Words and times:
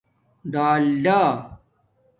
ڈلڈا 0.51 1.19